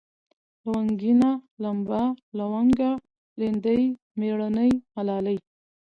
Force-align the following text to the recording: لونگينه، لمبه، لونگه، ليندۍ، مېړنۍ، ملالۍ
لونگينه، 0.69 1.31
لمبه، 1.63 2.01
لونگه، 2.37 2.91
ليندۍ، 3.39 3.83
مېړنۍ، 4.19 4.71
ملالۍ 4.95 5.37